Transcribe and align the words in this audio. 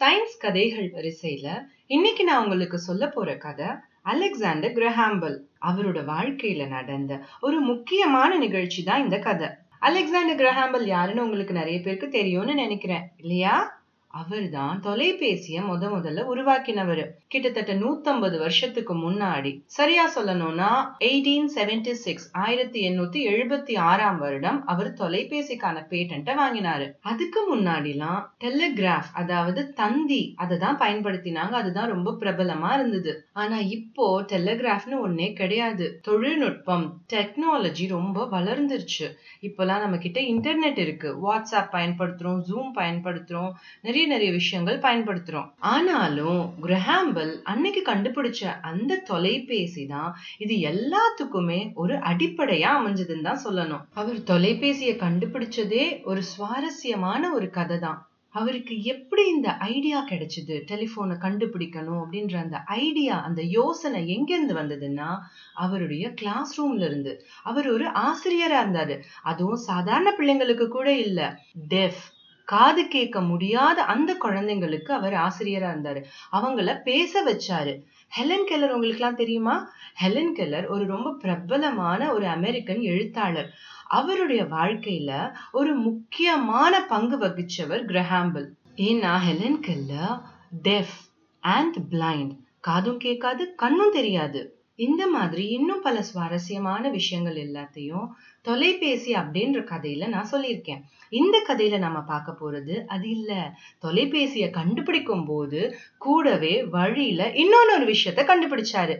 Science 0.00 0.36
கதைகள் 0.38 0.90
வரிசையில 0.90 1.66
இன்னைக்கு 1.86 2.24
நான் 2.24 2.42
உங்களுக்கு 2.42 2.78
சொல்ல 2.78 3.08
போற 3.08 3.36
கதை 3.36 3.66
அலெக்சாண்டர் 4.02 4.72
கிரஹாம்பல் 4.72 5.36
அவரோட 5.60 5.98
வாழ்க்கையில 6.04 6.68
நடந்த 6.68 7.20
ஒரு 7.40 7.60
முக்கியமான 7.60 8.36
நிகழ்ச்சி 8.36 8.82
தான் 8.82 9.02
இந்த 9.02 9.18
கதை. 9.18 9.48
அலெக்சாண்டர் 9.78 10.36
கிரஹாம்பல் 10.36 10.86
யாருன்னு 10.86 11.22
உங்களுக்கு 11.22 11.54
நிறைய 11.54 11.80
பேருக்கு 11.80 12.08
தெரியும்னு 12.08 12.54
நினைக்கிறேன். 12.54 13.10
இல்லையா? 13.16 13.83
அவர்தான் 14.14 14.80
தொலைபேசிய 14.80 15.60
முத 15.60 15.86
முதல்ல 15.94 16.22
உருவாக்கினவர். 16.32 17.02
கிட்டத்தட்ட 17.28 17.74
நூத்தம்பது 17.74 18.38
வருஷத்துக்கு 18.38 18.94
முன்னாடி. 18.96 19.50
சரியா 19.66 20.04
சொல்லணும்னா 20.16 20.70
எயிட்டீன் 21.04 21.48
செவன்டி 21.54 21.90
சிக்ஸ் 21.90 22.28
ஆயிரத்தி 22.32 22.80
எண்ணூத்தி 22.88 23.20
எழுபத்தி 23.32 23.78
ஆறாம் 23.78 24.18
வருடம் 24.18 24.66
அவர் 24.66 24.92
தொலைபேசிக்கான 24.92 25.80
பேட்டன்ட்ட 25.90 26.32
வாங்கினாரு. 26.42 26.86
அதுக்கு 27.00 27.40
முன்னாடிலாம் 27.56 28.20
டெலிகிராஃப் 28.44 29.10
அதாவது 29.14 29.72
தந்தி 29.72 30.22
அதை 30.36 30.58
தான் 30.58 30.78
பயன்படுத்தினாங்க. 30.78 31.54
அதுதான் 31.60 31.88
ரொம்ப 31.88 32.16
பிரபலமா 32.20 32.72
இருந்தது. 32.74 33.26
ஆனா 33.32 33.58
இப்போ 33.58 34.22
டெலிகிராஃப்னு 34.22 35.00
ஒன்னே 35.06 35.32
கிடையாது. 35.32 36.00
தொழில்நுட்பம் 36.02 36.86
டெக்னாலஜி 37.12 37.88
ரொம்ப 37.88 38.26
வளர்ந்துருச்சு. 38.32 39.06
இப்பெல்லாம் 39.42 39.82
நம்ம 39.84 39.96
கிட்ட 39.96 40.20
இன்டர்நெட் 40.20 40.78
இருக்கு. 40.78 41.10
வாட்ஸ்அப் 41.24 41.72
பயன்படுத்துறோம் 41.72 42.42
ஜூம் 42.48 42.70
பயன்படுத்துறோம். 42.74 43.52
நிறைய 43.80 44.03
நிறைய 44.06 44.32
விஷயங்கள் 44.32 44.78
பயன்படுத்துறோம். 44.78 45.50
ஆனாலும் 45.58 46.54
கிரஹாம்பல் 46.62 47.42
அன்னைக்கு 47.42 47.82
கண்டுபிடிச்ச 47.86 48.60
அந்த 48.60 48.96
தொலைபேசி 48.96 49.86
தான் 49.86 50.16
இது 50.38 50.54
எல்லாத்துக்குமே 50.54 51.74
ஒரு 51.74 51.94
அடிப்படையா 51.94 52.70
அமைஞ்சதுன்னு 52.78 53.22
தான் 53.22 53.44
சொல்லணும். 53.44 53.84
அவர் 53.94 54.16
தொலைபேசியை 54.16 54.96
கண்டுபிடிச்சதே 54.96 56.04
ஒரு 56.04 56.22
சுவாரஸ்யமான 56.22 57.32
ஒரு 57.32 57.50
கதை 57.50 57.78
தான். 57.78 58.08
அவருக்கு 58.30 58.82
எப்படி 58.82 59.28
இந்த 59.28 59.56
ஐடியா 59.56 60.06
கிடைச்சது? 60.08 60.54
டெலிஃபோனை 60.70 61.16
கண்டுபிடிக்கணும் 61.20 62.00
அப்படின்ற 62.04 62.36
அந்த 62.36 62.56
ஐடியா 62.58 63.22
அந்த 63.22 63.42
யோசனை 63.42 64.16
எங்கேருந்து 64.16 64.52
வந்ததுன்னா 64.52 65.18
அவருடைய 65.54 66.12
கிளாஸ் 66.14 66.60
ரூம்ல 66.60 66.84
இருந்து. 66.84 67.24
அவர் 67.42 67.68
ஒரு 67.68 67.88
ஆசிரியரா 67.88 68.58
இருந்தாரு. 68.62 69.00
அதுவும் 69.22 69.56
சாதாரண 69.56 70.14
பிள்ளைங்களுக்கு 70.18 70.68
கூட 70.68 70.96
இல்ல. 70.98 71.38
டெஃப் 71.68 72.12
காது 72.44 72.88
கேட்க 72.88 73.20
முடியாத 73.20 73.82
அந்த 73.82 74.16
குழந்தைங்களுக்கு 74.20 74.92
அவர் 74.92 75.12
ஆசிரியரா 75.12 75.70
இருந்தாரு. 75.72 76.04
அவங்கள 76.32 76.82
பேச 76.82 77.22
வச்சாரு. 77.24 77.82
ஹெலன் 78.16 78.44
கெல்லர் 78.44 78.80
உங்களுக்குலாம் 78.80 79.14
தெரியுமா? 79.14 79.70
ஹெலன் 80.04 80.32
கெல்லர் 80.32 80.66
ஒரு 80.66 80.86
ரொம்ப 80.86 81.12
பிரபலமான 81.12 82.12
ஒரு 82.12 82.26
அமெரிக்கன் 82.26 82.80
எழுத்தாளர். 82.80 83.54
அவருடைய 83.86 84.42
வாழ்க்கையில 84.44 85.32
ஒரு 85.52 85.74
முக்கியமான 85.74 86.84
பங்கு 86.84 87.18
வகிச்சவர் 87.18 87.84
கிரஹாம்பிள் 87.84 88.46
ஏன்னா 88.76 89.16
Helen 89.30 89.60
Keller 89.60 90.20
deaf 90.62 90.96
and 91.40 91.76
blind. 91.90 92.36
காதும் 92.60 92.98
கேட்காது 92.98 93.54
கண்ணும் 93.54 93.92
தெரியாது. 93.92 94.63
இந்த 94.76 95.06
மாதிரி 95.06 95.48
இன்னும் 95.48 95.80
பல 95.80 96.02
சுவாரஸ்யமான 96.02 96.88
விஷயங்கள் 96.88 97.36
எல்லாத்தையும் 97.36 98.06
தொலைபேசி 98.42 99.12
அப்படின்ற 99.12 99.60
கதையில 99.64 100.08
நான் 100.08 100.30
சொல்லியிருக்கேன். 100.32 100.82
இந்த 101.08 101.44
கதையில 101.48 101.78
நாம 101.78 102.00
பார்க்க 102.00 102.36
போறது 102.40 102.84
அது 102.84 103.08
இல்ல. 103.08 103.52
தொலைபேசிய 103.78 104.50
கண்டுபிடிக்கும் 104.50 105.24
போது 105.24 105.76
கூடவே 105.98 106.64
வழியில 106.64 107.30
இன்னொன்னு 107.32 107.74
ஒரு 107.74 107.86
விஷயத்த 107.86 108.24
கண்டுபிடிச்சாரு. 108.30 108.96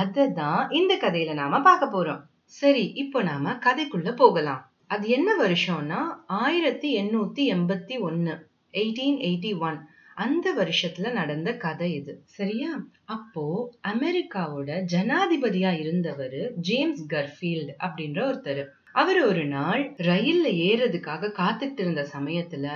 அததான் 0.00 0.72
இந்த 0.72 0.96
கதையில 0.96 1.32
நாம 1.32 1.60
பார்க்க 1.60 1.92
போறோம். 1.94 2.22
சரி 2.44 2.92
இப்போ 2.94 3.22
நாம 3.22 3.52
கதைக்குள்ள 3.52 4.16
போகலாம். 4.16 4.70
அது 4.86 5.08
என்ன 5.08 5.30
வருஷம்னா 5.42 6.00
ஆயிரத்தி 6.26 6.88
எண்ணூத்தி 7.02 7.42
எண்பத்தி 7.54 8.00
ஒன்னு 8.00 8.48
எயிட்டீன் 8.72 9.18
எயிட்டி 9.28 9.58
ஒன் 9.58 9.78
அந்த 10.16 10.54
வருஷத்துல 10.54 11.12
நடந்த 11.12 11.56
கதை 11.56 11.94
இது. 11.94 12.12
சரியா? 12.24 12.72
அப்போ 13.04 13.44
அமெரிக்காவோட 13.88 14.70
ஜனாதிபதியா 14.92 15.72
இருந்தவர் 15.78 16.38
ஜேம்ஸ் 16.56 17.06
கர்ஃபீல்ட் 17.10 17.72
அப்படின்ற 17.78 18.20
ஒருத்தர். 18.30 18.64
அவர் 18.96 19.18
ஒரு 19.22 19.44
நாள் 19.44 19.82
ரயில்ல 19.98 20.48
ஏறதுக்காக 20.68 21.30
காத்துட்டு 21.38 21.80
இருந்த 21.80 22.08
சமயத்துல 22.12 22.66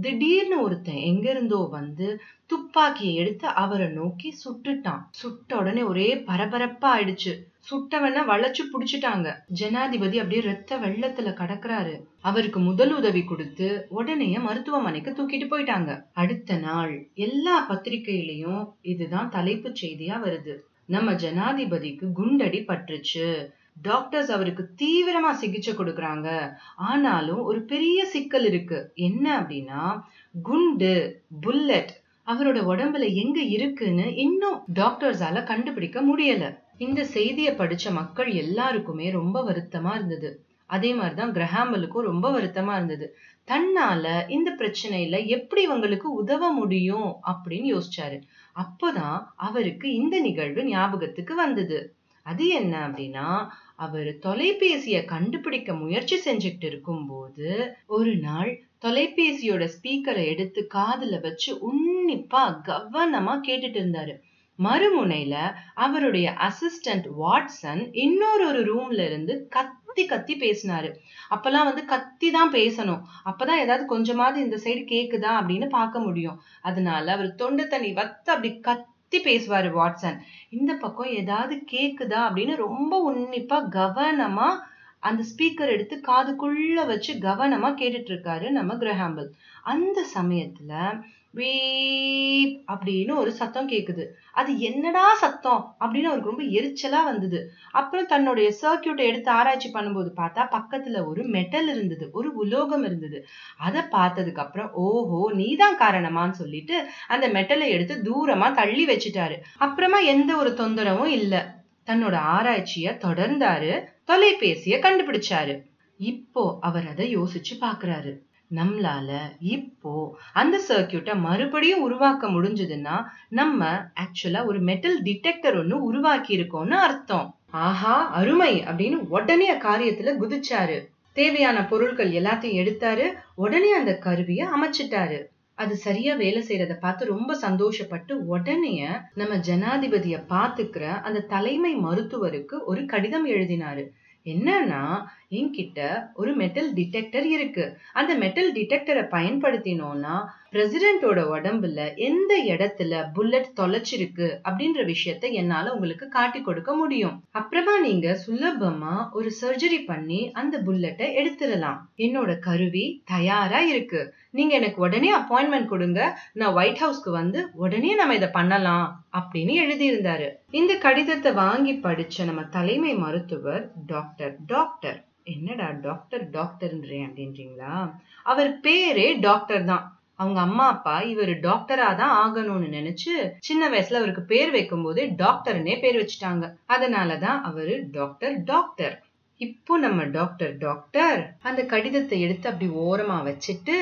திடீர்னு 0.00 0.62
ஒருத்தன் 0.62 0.94
எங்க 0.94 1.30
இருந்தோ 1.30 1.68
வந்து 1.70 2.20
துப்பாக்கியை 2.46 3.14
எடுத்து 3.14 3.46
அவரை 3.46 3.86
நோக்கி 3.88 4.34
சுட்டுட்டான். 4.44 5.02
சுட்ட 5.10 5.56
உடனே 5.56 5.82
ஒரே 5.82 6.14
பரபரப்பா 6.14 6.88
ஆயிடுச்சு. 6.94 7.32
சுட்டவன 7.70 8.22
வளைச்சு 8.26 8.62
புடிச்சிட்டாங்க. 8.72 9.34
ஜனாதிபதி 9.48 10.18
அப்படியே 10.18 10.40
ரத்த 10.40 10.78
வெள்ளத்துல 10.78 11.32
கடக்குறாரு. 11.40 11.94
அவருக்கு 12.20 12.60
முதல் 12.60 12.94
உதவி 12.94 13.24
கொடுத்து 13.24 13.86
உடனே 13.88 14.38
மருத்துவமனைக்கு 14.38 15.10
தூக்கிட்டு 15.10 15.48
போயிட்டாங்க. 15.50 16.04
அடுத்த 16.12 16.56
நாள் 16.56 17.08
எல்லா 17.14 17.70
பத்திரிகையிலயும் 17.70 18.64
இதுதான் 18.82 19.30
தலைப்பு 19.30 19.68
செய்தியா 19.68 20.16
வருது. 20.24 20.56
நம்ம 20.86 21.12
ஜனாதிபதிக்கு 21.12 22.06
குண்டடி 22.18 22.60
பட்டுருச்சு. 22.66 23.56
டாக்டர்ஸ் 23.82 24.32
அவருக்கு 24.32 24.68
தீவிரமா 24.76 25.30
சிகிச்சை 25.30 25.74
கொடுக்குறாங்க. 25.74 26.50
ஆனாலும் 26.76 27.40
ஒரு 27.40 27.62
பெரிய 27.62 28.04
சிக்கல் 28.04 28.44
இருக்கு. 28.44 28.92
என்ன 28.94 29.40
அப்படின்னா 29.40 30.00
குண்டு 30.42 31.22
புல்லட் 31.40 32.00
அவரோட 32.26 32.58
உடம்புல 32.58 33.14
எங்க 33.14 33.40
இருக்குன்னு 33.40 34.14
இன்னும் 34.14 34.62
டாக்டர்ஸால 34.74 35.44
கண்டுபிடிக்க 35.44 36.02
முடியல. 36.02 36.58
இந்த 36.78 37.04
செய்தியை 37.04 37.54
படிச்ச 37.54 37.92
மக்கள் 37.92 38.30
எல்லாருக்குமே 38.30 39.10
ரொம்ப 39.10 39.42
வருத்தமா 39.50 39.94
இருந்தது. 39.94 40.44
அதே 40.66 40.94
மாதிரிதான் 40.94 41.32
கிரஹாம்பலுக்கும் 41.32 42.00
ரொம்ப 42.00 42.40
வருத்தமா 42.40 42.74
இருந்தது. 42.74 43.16
தன்னால 43.46 44.30
இந்த 44.30 44.54
பிரச்சனையில 44.58 45.26
எப்படி 45.26 45.68
இவங்களுக்கு 45.68 46.02
உதவ 46.02 46.52
முடியும் 46.52 47.14
அப்படின்னு 47.26 47.80
யோசிச்சாரு. 47.80 48.20
அப்போதான் 48.56 49.24
அவருக்கு 49.36 49.94
இந்த 49.94 50.20
நிகழ்வு 50.20 50.64
ஞாபகத்துக்கு 50.64 51.34
வந்தது. 51.34 51.92
அது 52.22 52.48
என்ன 52.48 52.88
அப்படின்னா 52.88 53.46
அவர் 53.78 54.08
தொலைபேசிய 54.18 55.04
கண்டுபிடிக்க 55.04 55.74
முயற்சி 55.74 56.16
செஞ்சுக்கிட்டு 56.24 56.64
இருக்கும்போது 56.64 57.48
ஒரு 57.86 58.16
நாள் 58.16 58.50
தொலைபேசியோட 58.84 59.64
ஸ்பீக்கரை 59.74 60.24
எடுத்து 60.26 60.60
காதுல 60.74 61.20
வச்சு 61.20 61.50
உன்னிப்பா 61.68 62.42
கவனமா 62.70 63.34
கேட்டுட்டு 63.48 63.78
இருந்தாரு. 63.82 64.14
மறுமுனையில 64.58 65.34
அவருடைய 65.74 66.28
அசிஸ்டன்ட் 66.46 67.06
வாட்சன் 67.20 67.82
இன்னொரு 67.92 68.44
ஒரு 68.46 68.62
ரூம்ல 68.70 69.00
இருந்து 69.04 69.34
கத்தி 69.48 70.04
கத்தி 70.06 70.34
பேசினாரு. 70.34 70.90
அப்பெல்லாம் 71.30 71.68
வந்து 71.70 71.84
கத்தி 71.84 72.30
தான் 72.30 72.52
பேசணும். 72.52 73.02
அப்பதான் 73.24 73.62
ஏதாவது 73.64 73.86
கொஞ்சமாவது 73.86 74.40
இந்த 74.40 74.56
சைடு 74.64 74.82
கேக்குதா 74.94 75.32
அப்படின்னு 75.40 75.68
பார்க்க 75.68 75.98
முடியும். 75.98 76.38
அதனால 76.62 77.12
அவர் 77.12 77.34
தொண்டை 77.34 77.66
தண்ணி 77.66 77.92
வத்த 77.92 78.28
அப்படி 78.36 78.52
கத்தி 78.60 78.96
பேசுவாரு 79.16 79.68
வாட்சன். 79.72 80.18
இந்த 80.48 80.74
பக்கம் 80.74 81.06
ஏதாவது 81.06 81.62
கேக்குதா 81.72 82.20
அப்படின்னு 82.28 82.56
ரொம்ப 82.56 83.12
உன்னிப்பா 83.12 83.58
கவனமா 83.72 84.56
அந்த 85.00 85.22
ஸ்பீக்கர் 85.22 85.68
எடுத்து 85.68 86.00
காதுக்குள்ள 86.08 86.86
வச்சு 86.86 87.14
கவனமா 87.14 87.70
கேட்டுட்டு 87.74 88.10
இருக்காரு 88.12 88.50
நம்ம 88.50 88.74
கிரஹாம்பிள் 88.74 89.28
அந்த 89.62 90.06
சமயத்துல 90.14 91.00
வீப் 91.34 92.54
அப்படின்னு 92.72 93.16
ஒரு 93.16 93.32
சத்தம் 93.32 93.68
கேக்குது. 93.68 94.06
அது 94.32 94.58
என்னடா 94.58 95.14
சத்தம் 95.14 95.76
அப்படின்னு 95.80 96.08
அவருக்கு 96.10 96.30
ரொம்ப 96.30 96.42
எரிச்சலா 96.42 97.04
வந்தது. 97.04 97.50
அப்புறம் 97.70 98.06
தன்னுடைய 98.06 98.52
சர்க்கியூட்டை 98.62 99.04
எடுத்து 99.06 99.30
ஆராய்ச்சி 99.30 99.70
பண்ணும்போது 99.74 100.10
பார்த்தா 100.16 100.46
பக்கத்துல 100.50 101.06
ஒரு 101.06 101.22
மெட்டல் 101.24 101.68
இருந்தது 101.68 102.08
ஒரு 102.12 102.34
உலோகம் 102.34 102.84
இருந்தது. 102.84 103.26
அதை 103.58 103.80
பார்த்ததுக்கு 103.80 104.36
அப்புறம் 104.36 104.72
ஓஹோ 104.72 105.32
நீதான் 105.34 105.78
காரணமான்னு 105.78 106.30
சொல்லிட்டு 106.30 106.86
அந்த 107.08 107.28
மெட்டலை 107.28 107.68
எடுத்து 107.68 107.94
தூரமா 108.02 108.54
தள்ளி 108.54 108.86
வச்சுட்டாரு. 108.86 109.38
அப்புறமா 109.58 109.98
எந்த 109.98 110.36
ஒரு 110.36 110.50
தொந்தரவும் 110.50 111.12
இல்ல. 111.18 111.56
தன்னோட 111.86 112.14
ஆராய்ச்சிய 112.14 112.98
தொடர்ந்தாரு 113.00 113.84
தொலைபேசிய 114.04 114.78
கண்டுபிடிச்சாரு. 114.78 115.62
இப்போ 115.96 116.58
அவர் 116.60 116.88
அதை 116.88 117.16
யோசிச்சு 117.16 117.54
பாக்குறாரு 117.60 118.26
நம்மளால 118.50 119.10
இப்போ 119.50 119.92
அந்த 120.32 120.56
சர்க்கியூட்டை 120.68 121.14
மறுபடியும் 121.20 121.82
உருவாக்க 121.82 122.28
முடிஞ்சதுன்னா 122.28 122.94
நம்ம 123.30 123.60
ஆக்சுவலா 124.00 124.44
ஒரு 124.44 124.60
மெட்டல் 124.60 125.02
டிடெக்டர் 125.02 125.56
ஒன்று 125.56 125.78
உருவாக்கி 125.82 126.32
இருக்கோம்னு 126.34 126.76
அர்த்தம். 126.80 127.26
ஆஹா 127.62 127.96
அருமை! 128.12 128.52
அப்படின்னு 128.66 128.98
உடனே 129.10 129.50
காரியத்துல 129.58 130.14
குதிச்சாரு. 130.18 130.78
தேவையான 131.16 131.58
பொருட்கள் 131.64 132.10
எல்லாத்தையும் 132.12 132.60
எடுத்தாரு. 132.60 133.06
உடனே 133.36 133.72
அந்த 133.72 133.92
கருவியை 133.98 134.46
அமைச்சிட்டாரு. 134.48 135.18
அது 135.58 135.76
சரியா 135.76 136.14
வேலை 136.14 136.42
செய்யறத 136.42 136.74
பார்த்து 136.78 137.04
ரொம்ப 137.06 137.32
சந்தோஷப்பட்டு 137.40 138.12
உடனே 138.28 138.74
நம்ம 139.14 139.36
ஜனாதிபதிய 139.46 140.16
பாத்துக்கிற 140.28 140.84
அந்த 141.02 141.26
தலைமை 141.28 141.72
மருத்துவருக்கு 141.78 142.56
ஒரு 142.64 142.84
கடிதம் 142.86 143.26
எழுதினாரு. 143.26 143.84
என்னன்னா 144.32 144.82
என்கிட்ட 145.30 145.80
ஒரு 146.14 146.30
மெட்டல் 146.34 146.68
டிடெக்டர் 146.72 147.26
இருக்கு. 147.36 147.64
அந்த 147.92 148.12
மெட்டல் 148.14 148.50
டிடெக்டரை 148.52 149.04
பயன்படுத்தினோம்னா 149.16 150.14
பிரசிடென்ட்டோட 150.52 151.20
உடம்புல 151.32 151.96
எந்த 151.96 152.42
இடத்துல 152.44 153.12
புல்லட் 153.12 153.52
தொலைச்சிருக்கு 153.56 154.36
அப்படின்ற 154.44 154.94
விஷயத்த 154.94 155.32
என்னால 155.32 155.72
உங்களுக்கு 155.74 156.08
காட்டி 156.08 156.40
கொடுக்க 156.40 156.74
முடியும். 156.74 157.24
அப்புறமா 157.30 157.80
நீங்க 157.80 158.18
சுலபமா 158.26 159.10
ஒரு 159.12 159.32
சர்ஜரி 159.40 159.84
பண்ணி 159.86 160.30
அந்த 160.32 160.62
புல்லட்டை 160.66 161.08
எடுத்துடலாம். 161.22 161.78
என்னோட 161.96 162.38
கருவி 162.38 163.02
தயாரா 163.04 163.60
இருக்கு. 163.60 164.14
நீங்க 164.30 164.54
எனக்கு 164.54 164.80
உடனே 164.80 165.16
அப்பாயின்மெண்ட் 165.16 165.66
கொடுங்க. 165.66 166.18
நான் 166.32 166.52
ஒயிட் 166.52 166.82
ஹவுஸ்க்கு 166.84 167.10
வந்து 167.10 167.48
உடனே 167.54 167.94
நம்ம 167.94 168.14
இதை 168.14 168.28
பண்ணலாம் 168.28 169.04
அப்படின்னு 169.12 169.54
எழுதியிருந்தாரு. 169.64 170.30
இந்த 170.50 170.74
கடிதத்தை 170.74 171.32
வாங்கி 171.32 171.74
படிச்ச 171.74 172.24
நம்ம 172.24 172.42
தலைமை 172.42 172.94
மருத்துவர் 172.94 173.72
டாக்டர் 173.86 174.36
டாக்டர். 174.46 175.04
என்னடா 175.24 175.70
டாக்டர் 175.82 176.30
டாக்டர்ன்றேன் 176.30 177.08
அப்படின்றீங்களா? 177.08 177.90
அவர் 178.22 178.60
பேரே 178.62 179.20
டாக்டர் 179.20 179.64
தான். 179.64 179.97
அவங்க 180.18 180.40
அம்மா 180.40 180.66
அப்பா 180.66 181.00
இவர் 181.02 181.32
டாக்டரா 181.40 181.88
தான் 181.96 182.14
ஆகணும்னு 182.16 182.68
நினைச்சு 182.68 183.12
சின்ன 183.38 183.68
வயசுல 183.68 183.92
அவருக்கு 183.92 184.22
பேர் 184.22 184.50
வைக்கும் 184.50 184.82
போதே 184.82 185.04
டாக்டர்னே 185.18 185.80
பேர் 185.80 185.98
வச்சுட்டாங்க. 185.98 186.44
அதனாலதான் 186.68 187.40
அவரு 187.40 187.88
டாக்டர் 187.90 188.36
டாக்டர் 188.44 188.96
இப்போ 189.40 189.78
நம்ம 189.78 190.04
டாக்டர் 190.10 190.56
டாக்டர் 190.56 191.20
அந்த 191.42 191.62
கடிதத்தை 191.64 192.20
எடுத்து 192.20 192.48
அப்படி 192.50 192.70
ஓரமா 192.84 193.18
வச்சுட்டு 193.24 193.76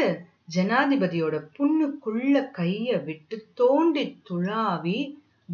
ஜனாதிபதியோட 0.57 1.37
புண்ணுக்குள்ள 1.57 2.35
கைய 2.59 3.05
விட்டு 3.05 3.37
தோண்டி 3.55 4.05
துழாவி 4.31 4.99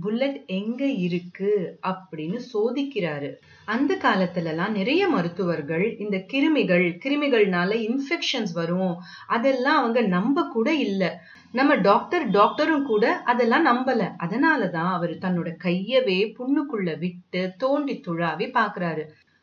புல்லட் 0.01 0.47
எங்க 0.47 0.85
இருக்கு 0.87 1.79
அப்படின்னு 1.83 2.41
சோதிக்கிறாரு. 2.55 3.35
அந்த 3.65 3.95
காலத்துல 3.95 4.45
எல்லாம் 4.45 4.73
நிறைய 4.73 5.09
மருத்துவர்கள் 5.09 5.97
இந்த 5.99 6.17
கிருமிகள் 6.17 6.99
கிருமிகள்னால 7.05 7.89
இன்ஃபெக்ஷன்ஸ் 7.89 8.53
வரும். 8.53 8.97
அதெல்லாம் 9.27 9.79
அவங்க 9.79 10.01
நம்ப 10.01 10.49
கூட 10.49 10.75
இல்ல. 10.75 11.21
நம்ம 11.53 11.75
டாக்டர் 11.75 12.31
டாக்டரும் 12.31 12.83
கூட 12.83 13.17
அதெல்லாம் 13.17 13.67
நம்பல. 13.67 14.11
அதனாலதான் 14.19 14.93
அவர் 14.93 15.11
தன்னோட 15.11 15.57
கையவே 15.65 16.35
புண்ணுக்குள்ள 16.39 16.99
விட்டு 16.99 17.53
தோண்டி 17.59 18.01
துழாவி 18.07 18.49
பாக்குறாரு. 18.51 19.03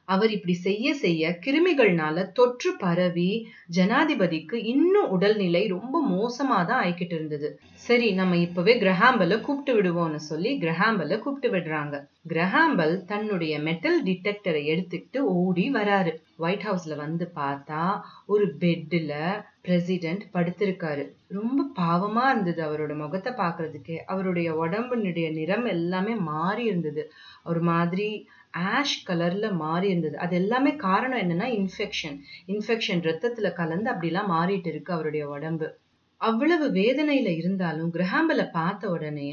அவர் 0.10 0.32
இப்படி 0.32 0.54
செய்ய 0.54 0.94
செய்ய 0.96 1.32
கிருமிகள்னால 1.46 2.26
தொற்று 2.32 2.72
பரவி 2.78 3.32
ஜனாதிபதிக்கு 3.78 4.58
இன்னும் 4.74 5.10
உடல்நிலை 5.10 5.64
ரொம்ப 5.68 5.96
மோசமா 6.10 6.58
தான் 6.66 6.82
ஆயிக்கிட்டு 6.86 7.16
இருந்தது. 7.18 7.50
சரி 7.88 8.08
நம்ம 8.12 8.38
இப்பவே 8.38 8.74
கிரஹாம்பல 8.80 9.38
கூப்பிட்டு 9.42 9.74
விடுவோம்னு 9.76 10.22
சொல்லி 10.30 10.52
கிரஹாம்பல 10.60 11.20
கூப்பிட்டு 11.20 11.52
விடுறாங்க. 11.56 11.96
கிரஹாம்பல் 12.28 12.96
தன்னுடைய 13.06 13.54
மெட்டல் 13.60 14.00
டிடெக்டரை 14.04 14.64
எடுத்துக்கிட்டு 14.74 15.22
ஓடி 15.38 15.66
வராரு. 15.74 16.14
ஒயிட் 16.38 16.66
ஹவுஸ்ல 16.68 16.96
வந்து 16.96 17.26
பார்த்தா 17.36 17.84
ஒரு 18.26 18.46
பெட்டில் 18.60 19.16
பிரசிடென்ட் 19.62 20.24
படுத்திருக்காரு. 20.34 21.04
ரொம்ப 21.30 21.66
பாவமா 21.80 22.24
இருந்தது 22.30 22.62
அவரோட 22.68 22.94
முகத்தை 22.96 23.32
பார்க்கறதுக்கே. 23.34 23.98
அவருடைய 24.06 24.50
உடம்புனுடைய 24.64 25.28
நிறம் 25.34 25.68
எல்லாமே 25.76 26.14
மாறி 26.30 26.64
இருந்தது. 26.64 27.04
ஒரு 27.44 27.62
மாதிரி 27.62 28.08
ஆஷ் 28.54 28.98
கலரில் 29.08 29.58
மாறி 29.58 29.88
இருந்தது. 29.90 30.18
அது 30.18 30.36
எல்லாமே 30.36 30.72
காரணம் 30.88 31.22
என்னன்னா 31.24 31.50
இன்ஃபெக்ஷன் 31.60 32.18
இன்ஃபெக்ஷன் 32.48 33.02
ரத்தத்தில் 33.02 33.58
கலந்து 33.62 33.92
அப்படிலாம் 33.94 34.34
மாறிட்டு 34.36 34.68
இருக்கு 34.68 34.94
அவருடைய 34.94 35.26
உடம்பு. 35.28 35.70
அவ்வளவு 36.22 36.66
வேதனையில 36.72 37.30
இருந்தாலும் 37.38 37.92
கிரஹாம்பல 37.92 38.42
பார்த்த 38.52 38.90
உடனே 38.90 39.28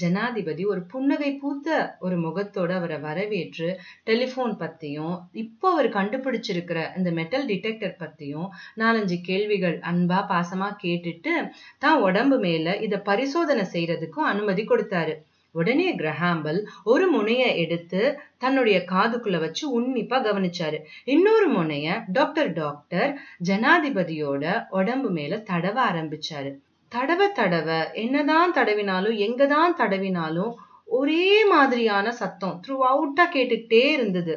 ஜனாதிபதி 0.00 0.64
ஒரு 0.64 0.80
புன்னகை 0.84 1.30
பூத்த 1.34 1.68
ஒரு 1.98 2.16
முகத்தோட 2.16 2.72
அவரை 2.72 2.98
வரவேற்று 2.98 3.68
டெலிஃபோன் 4.04 4.52
பத்தியும் 4.58 5.14
இப்போ 5.42 5.68
அவர் 5.70 5.88
கண்டுபிடிச்சிருக்கிற 5.88 6.80
இந்த 6.96 7.10
மெட்டல் 7.10 7.46
டிடெக்டர் 7.46 7.96
பத்தியும் 7.98 8.50
நாலஞ்சு 8.76 9.18
கேள்விகள் 9.20 9.78
அன்பா 9.92 10.20
பாசமா 10.32 10.68
கேட்டுட்டு 10.84 11.34
தான் 11.78 12.02
உடம்பு 12.02 12.38
மேல 12.38 12.76
இதை 12.78 13.00
பரிசோதனை 13.00 13.64
செய்யறதுக்கும் 13.72 14.30
அனுமதி 14.32 14.64
கொடுத்தாரு. 14.64 15.14
உடனே 15.56 15.88
கிரஹாம்பல் 15.96 16.60
ஒரு 16.84 17.06
முனைய 17.10 17.44
எடுத்து 17.54 18.02
தன்னுடைய 18.38 18.78
காதுக்குள்ள 18.92 19.38
வச்சு 19.40 19.64
உன்னிப்பா 19.76 20.18
கவனிச்சாரு. 20.26 20.78
இன்னொரு 21.06 21.48
முனைய 21.48 21.88
டாக்டர் 22.12 22.50
டாக்டர் 22.52 23.10
ஜனாதிபதியோட 23.44 24.44
உடம்பு 24.70 25.10
மேல 25.10 25.36
தடவ 25.50 25.76
ஆரம்பிச்சாரு. 25.90 26.52
தடவ 26.92 27.22
தடவ 27.38 27.68
என்னதான் 28.04 28.52
தடவினாலும் 28.52 29.16
எங்கதான் 29.26 29.78
தடவினாலும் 29.78 30.52
ஒரே 30.98 31.28
மாதிரியான 31.46 32.12
சத்தம் 32.20 32.58
த்ரூ 32.64 32.76
அவுட்டா 32.90 33.24
கேட்டுக்கிட்டே 33.34 33.84
இருந்தது. 33.92 34.34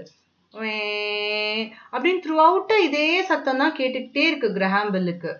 அப்படின்னு 1.93 2.23
த்ரூ 2.25 2.37
அவுட்டா 2.45 2.77
இதே 2.83 3.09
சத்தம் 3.23 3.59
தான் 3.61 3.75
கேட்டுக்கிட்டே 3.77 4.23
இருக்கு 4.29 4.47
கிரஹாம்பலுக்கு 4.49 5.31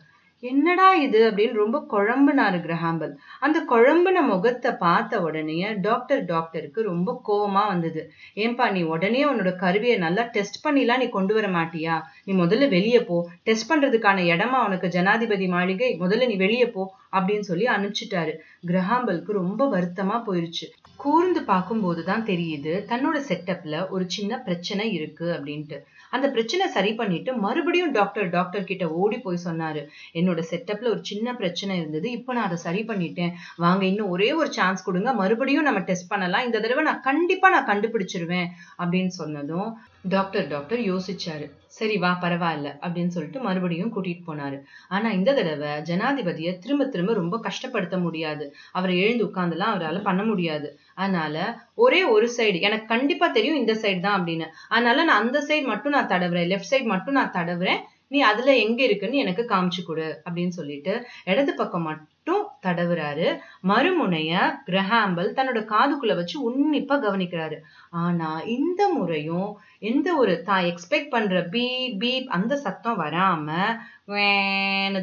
என்னடா 0.44 0.96
இது 0.96 1.32
அப்படின்னு 1.32 1.52
ரொம்ப 1.52 1.78
குழம்புனாரு 1.92 2.58
கிரஹாம்பல் 2.66 3.14
அந்த 3.40 3.60
குழம்புன 3.70 4.22
முகத்தை 4.22 4.72
பார்த்த 4.72 5.22
உடனே 5.22 5.74
டாக்டர் 5.82 6.26
டாக்டருக்கு 6.26 6.82
ரொம்ப 6.82 7.22
கோவமா 7.28 7.68
வந்தது. 7.68 8.12
ஏன்பா 8.36 8.72
நீ 8.72 8.84
உடனே 8.84 9.26
உன்னோட 9.26 9.56
கருவியை 9.56 9.98
நல்லா 9.98 10.24
டெஸ்ட் 10.24 10.68
பண்ணிலாம் 10.68 10.98
நீ 10.98 11.10
கொண்டு 11.10 11.34
வர 11.34 11.48
மாட்டியா? 11.48 12.02
நீ 12.24 12.34
முதல்ல 12.34 12.70
வெளியே 12.70 13.02
போ. 13.04 13.30
டெஸ்ட் 13.44 13.70
பண்றதுக்கான 13.72 14.24
இடமா 14.34 14.66
உனக்கு 14.66 14.88
ஜனாதிபதி 14.88 15.48
மாளிகை. 15.48 15.98
முதல்ல 16.00 16.28
நீ 16.28 16.36
வெளியே 16.36 16.70
போ. 16.70 16.96
அப்படின்னு 17.14 17.46
சொல்லி 17.50 17.66
அனுப்பிச்சிட்டாரு. 17.76 18.34
கிரஹாம்பலுக்கு 18.70 19.32
ரொம்ப 19.42 19.62
வருத்தமா 19.76 20.18
போயிருச்சு. 20.28 20.68
கூர்ந்து 20.96 21.42
பார்க்கும்போது 21.44 22.02
தான் 22.04 22.26
தெரியுது 22.26 22.74
தன்னோட 22.92 23.18
செட்டப்ல 23.30 23.76
ஒரு 23.90 24.06
சின்ன 24.08 24.42
பிரச்சனை 24.48 24.86
இருக்கு 24.94 25.28
அப்படின்ட்டு. 25.36 25.78
அந்த 26.12 26.28
பிரச்சனை 26.32 26.68
சரி 26.68 26.92
பண்ணிட்டு 26.94 27.32
மறுபடியும் 27.36 27.92
டாக்டர் 27.92 28.30
டாக்டர் 28.30 28.64
கிட்ட 28.64 28.86
ஓடி 29.02 29.18
போய் 29.20 29.46
சொன்னாரு. 29.46 29.82
என்னோட 30.20 30.44
செட்டப்ல 30.52 30.90
ஒரு 30.90 31.02
சின்ன 31.02 31.36
பிரச்சனை 31.36 31.78
இருந்தது 31.78 32.12
இப்போ 32.12 32.34
நான் 32.34 32.48
அதை 32.48 32.58
சரி 32.58 32.82
பண்ணிட்டேன். 32.88 33.34
வாங்க 33.58 33.86
இன்னும் 33.86 34.10
ஒரே 34.10 34.34
ஒரு 34.34 34.54
சான்ஸ் 34.54 34.86
கொடுங்க. 34.86 35.14
மறுபடியும் 35.14 35.68
நம்ம 35.70 35.80
டெஸ்ட் 35.80 36.12
பண்ணலாம். 36.14 36.46
இந்த 36.46 36.60
தடவை 36.60 36.84
நான் 36.84 37.06
கண்டிப்பா 37.10 37.50
நான் 37.50 37.70
கண்டுபிடிச்சிருவேன் 37.72 38.50
அப்படின்னு 38.82 39.14
சொன்னதும் 39.22 39.70
டாக்டர் 40.04 40.48
டாக்டர் 40.48 40.80
யோசிச்சாரு. 40.80 41.46
சரி 41.68 41.98
வா 41.98 42.20
பரவாயில்ல 42.22 42.70
அப்படின்னு 42.82 43.08
சொல்லிட்டு 43.08 43.40
மறுபடியும் 43.40 43.92
கூட்டிட்டு 43.96 44.24
போனாரு. 44.28 44.58
ஆனா 44.90 45.12
இந்த 45.12 45.34
தடவை 45.34 45.72
ஜனாதிபதியை 45.90 46.58
திரும்ப 46.58 46.86
திரும்ப 46.86 47.14
ரொம்ப 47.14 47.42
கஷ்டப்படுத்த 47.48 47.98
முடியாது. 48.02 48.46
அவரை 48.72 48.96
எழுந்து 49.00 49.26
உட்காந்துலாம் 49.26 49.74
அவரால் 49.74 50.02
பண்ண 50.02 50.24
முடியாது. 50.24 50.70
அதனால 50.96 51.36
ஒரே 51.76 52.04
ஒரு 52.04 52.30
சைடு 52.38 52.60
எனக்கு 52.62 52.86
கண்டிப்பா 52.86 53.28
தெரியும் 53.28 53.58
இந்த 53.58 53.74
சைடு 53.74 54.00
தான் 54.00 54.18
அப்படின்னு. 54.22 54.48
அதனால 54.70 55.04
நான் 55.04 55.24
அந்த 55.26 55.46
சைடு 55.48 55.64
மட்டும் 55.64 55.92
நான் 55.92 56.12
தடவுறேன் 56.14 56.50
லெஃப்ட் 56.54 56.72
சைடு 56.72 56.84
மட்டும் 56.84 57.14
நான் 57.14 57.36
தடவுறேன். 57.38 57.82
நீ 58.08 58.20
அதுல 58.22 58.56
எங்க 58.56 58.84
இருக்குன்னு 58.84 59.18
எனக்கு 59.18 59.44
காமிச்சு 59.50 59.82
கொடு 59.86 60.22
அப்படின்னு 60.30 60.54
சொல்லிட்டு 60.60 60.94
இடது 61.26 61.54
பக்கம் 61.54 61.82
மட்டும் 61.82 62.39
தடவுறாரு. 62.66 63.28
மறுமுனைய 63.72 64.34
கிரஹாம்பல் 64.68 65.36
தன்னோட 65.38 65.62
காதுக்குள்ள 65.74 66.16
வச்சு 66.20 66.38
உன்னிப்பா 66.50 66.98
கவனிக்கிறாரு. 67.08 67.58
ஆனா 68.04 68.30
இந்த 68.58 68.82
முறையும் 68.98 69.50
எந்த 69.92 70.10
ஒரு 70.22 70.34
தான் 70.50 70.66
எக்ஸ்பெக்ட் 70.72 71.14
பண்ற 71.16 71.42
பீப் 71.54 71.98
பீப் 72.02 72.30
அந்த 72.38 72.54
சத்தம் 72.66 73.00
வராம 73.04 73.48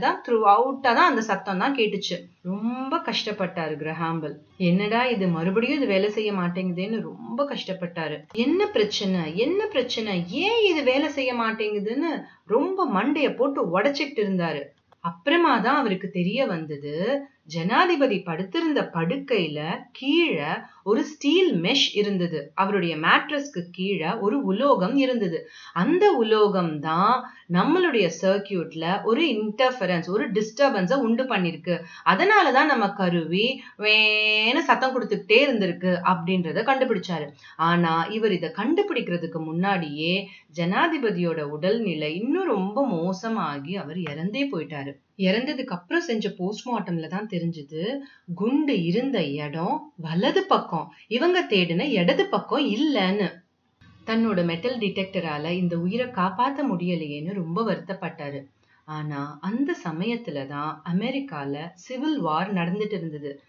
தான் 0.05 0.19
த்ரூ 0.25 0.38
அவுட்டா 0.53 0.91
தான் 0.99 1.11
அந்த 1.11 1.23
சத்தம் 1.29 1.61
தான் 1.62 1.76
கேட்டுச்சு. 1.79 2.17
ரொம்ப 2.50 2.94
கஷ்டப்பட்டாரு 3.08 3.75
கிரஹாம்பல். 3.82 4.35
என்னடா 4.69 5.00
இது? 5.14 5.26
மறுபடியும் 5.29 5.79
இது 5.79 5.87
வேலை 5.87 6.09
செய்ய 6.16 6.31
மாட்டேங்குதுன்னு 6.33 6.99
ரொம்ப 7.11 7.40
கஷ்டப்பட்டாரு. 7.52 8.16
என்ன 8.45 8.66
பிரச்சனை? 8.66 9.23
என்ன 9.37 9.61
பிரச்சனை? 9.75 10.14
ஏன் 10.45 10.61
இது 10.71 10.83
வேலை 10.92 11.09
செய்ய 11.09 11.33
மாட்டேங்குதுன்னு 11.35 12.11
ரொம்ப 12.54 12.87
மண்டைய 12.97 13.31
போட்டு 13.37 13.62
உடைச்சிட்டு 13.78 14.21
இருந்தாரு. 14.25 14.62
அப்புறமா 15.04 15.54
தான் 15.59 15.81
அவருக்கு 15.81 16.09
தெரிய 16.11 16.47
வந்தது 16.47 16.95
ஜனாதிபதி 17.49 18.19
படுத்திருந்த 18.21 18.81
படுக்கையில 18.95 19.59
கீழே 19.93 20.49
ஒரு 20.83 21.05
ஸ்டீல் 21.05 21.50
மெஷ் 21.61 21.87
இருந்தது. 21.93 22.38
அவருடைய 22.55 22.97
மேட்ரஸ்க்கு 22.97 23.62
கீழே 23.71 24.11
ஒரு 24.19 24.37
உலோகம் 24.45 24.97
இருந்தது. 24.97 25.38
அந்த 25.73 26.05
உலோகம் 26.12 26.73
தான் 26.81 27.15
நம்மளுடைய 27.53 28.07
சர்க்கியூட்ல 28.23 28.85
ஒரு 29.05 29.23
இன்டர்ஃபரன்ஸ் 29.26 30.09
ஒரு 30.11 30.25
டிஸ்டர்பன்ஸை 30.31 30.99
உண்டு 30.99 31.25
பண்ணிருக்கு. 31.25 31.76
அதனாலதான் 32.05 32.65
நம்ம 32.65 32.88
கருவி 32.93 33.47
வேணு 33.76 34.62
சத்தம் 34.62 34.95
கொடுத்துக்கிட்டே 34.95 35.41
இருந்திருக்கு 35.47 35.93
அப்படின்றத 36.05 36.65
கண்டுபிடிச்சாரு. 36.71 37.29
ஆனா 37.57 37.95
இவர் 38.11 38.33
இதை 38.33 38.50
கண்டுபிடிக்கிறதுக்கு 38.57 39.41
முன்னாடியே 39.41 40.15
ஜனாதிபதியோட 40.57 41.41
உடல்நிலை 41.57 42.11
இன்னும் 42.15 42.47
ரொம்ப 42.47 42.87
மோசமாகி 42.87 43.75
அவர் 43.76 43.99
இறந்தே 44.12 44.45
போயிட்டாரு. 44.53 44.93
இறந்ததுக்கு 45.19 45.75
அப்புறம் 45.76 46.03
செஞ்ச 46.03 46.29
போஸ்ட்மார்ட்டம்ல 46.38 47.07
தான் 47.07 47.29
தெரிஞ்சது. 47.37 47.99
குண்டு 48.35 48.85
இருந்த 48.85 49.25
இடம் 49.25 49.93
வலது 49.97 50.45
பக்கம். 50.45 50.93
இவங்க 51.09 51.47
தேடின 51.50 51.88
இடது 51.90 52.26
பக்கம் 52.26 52.66
இல்லைன்னு. 52.66 53.28
தன்னோட 54.07 54.45
மெட்டல் 54.45 54.78
டிடெக்டரால 54.78 55.50
இந்த 55.50 55.78
உயிரை 55.78 56.07
காப்பாத்த 56.07 56.62
முடியலையேன்னு 56.73 57.33
ரொம்ப 57.33 57.62
வருத்தப்பட்டாரு. 57.62 58.45
ஆனா 58.85 59.38
அந்த 59.40 59.76
சமயத்துல 59.85 60.47
தான் 60.47 60.83
அமெரிக்கால 60.95 61.71
சிவில் 61.75 62.19
வார் 62.21 62.55
நடந்துட்டு 62.55 62.93
இருந்தது. 62.93 63.40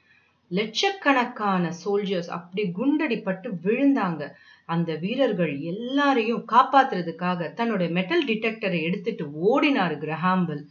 லட்சக்கணக்கான 0.50 1.74
சோல்ஜர்ஸ் 1.86 2.28
அப்படி 2.28 2.70
குண்டடிப்பட்டு 2.70 3.48
விழுந்தாங்க. 3.64 4.32
அந்த 4.66 4.96
வீரர்கள் 4.96 5.60
எல்லாரையும் 5.60 6.46
காப்பாத்துறதுக்காக 6.52 7.50
தன்னோட 7.58 7.90
மெட்டல் 7.90 8.26
டிடெக்டரை 8.26 8.82
எடுத்துட்டு 8.82 9.26
ஓடினாரு 9.50 9.98
கிரஹாம்பல். 9.98 10.64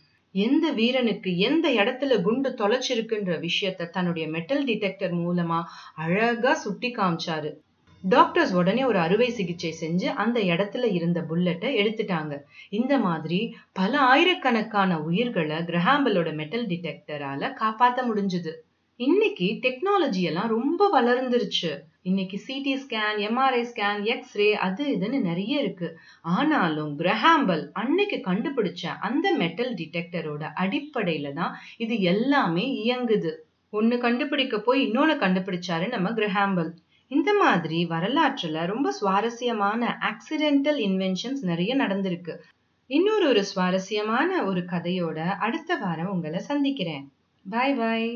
எந்த 0.44 0.66
வீரனுக்கு 0.70 1.30
எந்த 1.38 1.66
இடத்துல 1.70 2.20
குண்டு 2.22 2.50
தொலைச்சிருக்குன்ற 2.50 3.34
விஷயத்த 3.44 3.90
தன்னுடைய 3.90 4.28
மெட்டல் 4.28 4.64
டிடெக்டர் 4.64 5.14
மூலமா 5.18 5.58
அழகா 5.94 6.54
சுட்டி 6.54 6.88
காமிச்சாரு. 6.94 7.50
டாக்டர்ஸ் 8.02 8.52
உடனே 8.54 8.82
ஒரு 8.84 8.98
அறுவை 8.98 9.28
சிகிச்சை 9.30 9.70
செஞ்சு 9.80 10.08
அந்த 10.14 10.40
இடத்துல 10.40 10.84
இருந்த 10.92 11.20
புல்லட்டை 11.30 11.70
எடுத்துட்டாங்க. 11.82 12.34
இந்த 12.70 12.94
மாதிரி 12.98 13.40
பல 13.72 13.98
ஆயிரக்கணக்கான 13.98 14.98
உயிர்களை 15.00 15.56
கிரஹாம்பலோட 15.56 16.30
மெட்டல் 16.34 16.66
டிடெக்டரால 16.66 17.50
காப்பாத்த 17.62 18.02
முடிஞ்சுது. 18.08 18.52
இன்னைக்கு 19.00 19.48
டெக்னாலஜி 19.62 20.22
எல்லாம் 20.22 20.48
ரொம்ப 20.48 20.82
வளர்ந்துருச்சு. 20.94 21.72
இன்னைக்கு 22.08 22.36
CT 22.46 22.72
scan 22.82 23.16
MRI 23.26 23.60
scan 23.70 24.00
X ray 24.04 24.48
அது 24.66 24.82
இதுன்னு 24.96 25.18
நிறைய 25.20 25.52
இருக்கு. 25.60 25.88
ஆனாலும் 26.20 26.92
கிரஹாம்பல் 26.98 27.62
அன்னைக்கு 27.72 28.18
கண்டுபிடிச்ச 28.26 28.82
அந்த 29.08 29.26
மெட்டல் 29.32 29.72
டிடெக்டரோட 29.74 30.42
அடிப்படையில 30.62 31.32
தான் 31.32 31.54
இது 31.76 31.96
எல்லாமே 32.12 32.66
இயங்குது. 32.84 33.32
ஒன்னு 33.72 33.96
கண்டுபிடிக்க 33.98 34.60
போய் 34.60 34.80
இன்னொன்னு 34.86 35.16
கண்டுபிடிச்சாரு 35.24 35.88
நம்ம 35.88 36.10
கிரஹாம்பல் 36.10 36.70
இந்த 37.10 37.30
மாதிரி 37.42 37.80
வரலாற்றுல 37.94 38.62
ரொம்ப 38.66 38.92
சுவாரஸ்யமான 38.92 39.90
ஆக்சிடென்டல் 40.10 40.80
இன்வென்ஷன்ஸ் 40.88 41.42
நிறைய 41.50 41.72
நடந்திருக்கு. 41.76 42.34
இன்னொரு 42.90 43.26
ஒரு 43.28 43.44
சுவாரஸ்யமான 43.44 44.30
ஒரு 44.44 44.62
கதையோட 44.72 45.18
அடுத்த 45.46 45.76
வாரம் 45.76 46.12
உங்களை 46.14 46.42
சந்திக்கிறேன். 46.50 47.04
பாய் 47.46 47.74
பாய் 47.74 48.08